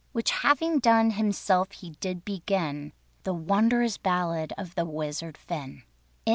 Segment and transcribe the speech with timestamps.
[0.13, 5.83] Which having done, himself he did begin The wondrous ballad of the "Wizard Finn."